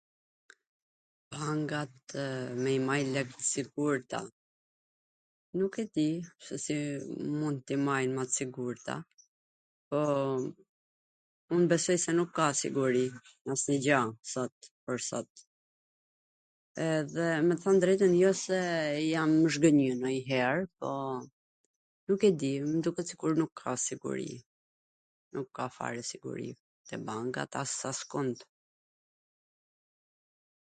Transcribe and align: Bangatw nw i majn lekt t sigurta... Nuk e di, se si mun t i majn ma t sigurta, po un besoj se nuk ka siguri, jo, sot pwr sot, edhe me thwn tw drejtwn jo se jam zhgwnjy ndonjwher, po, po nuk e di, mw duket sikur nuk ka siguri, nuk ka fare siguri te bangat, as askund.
Bangatw 1.31 2.13
nw 2.59 2.67
i 2.75 2.79
majn 2.87 3.07
lekt 3.15 3.33
t 3.41 3.45
sigurta... 3.51 4.19
Nuk 5.59 5.73
e 5.83 5.85
di, 5.95 6.07
se 6.45 6.55
si 6.63 6.75
mun 7.39 7.55
t 7.67 7.75
i 7.75 7.77
majn 7.87 8.09
ma 8.17 8.23
t 8.27 8.31
sigurta, 8.39 8.95
po 9.89 10.01
un 11.57 11.63
besoj 11.71 11.97
se 12.03 12.11
nuk 12.17 12.31
ka 12.37 12.45
siguri, 12.63 13.05
jo, 13.87 14.01
sot 14.33 14.57
pwr 14.83 14.97
sot, 15.09 15.31
edhe 16.93 17.27
me 17.47 17.53
thwn 17.63 17.75
tw 17.81 17.85
drejtwn 17.85 18.19
jo 18.21 18.31
se 18.45 18.59
jam 19.11 19.31
zhgwnjy 19.55 19.89
ndonjwher, 19.97 20.57
po, 20.83 20.89
po 21.23 22.13
nuk 22.13 22.21
e 22.29 22.35
di, 22.43 22.51
mw 22.71 22.79
duket 22.87 23.07
sikur 23.13 23.33
nuk 23.43 23.51
ka 23.63 23.71
siguri, 23.87 24.31
nuk 25.35 25.47
ka 25.59 25.65
fare 25.79 26.01
siguri 26.13 26.49
te 26.89 26.95
bangat, 27.09 27.49
as 27.65 27.73
askund. 27.95 28.37